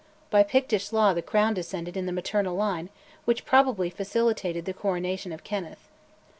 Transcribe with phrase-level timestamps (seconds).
[0.31, 2.89] By Pictish law the crown descended in the maternal line,
[3.25, 5.89] which probably facilitated the coronation of Kenneth.